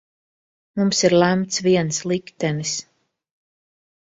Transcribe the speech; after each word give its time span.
Mums 0.79 1.01
ir 1.09 1.15
lemts 1.23 1.61
viens 1.67 1.99
liktenis. 2.13 2.73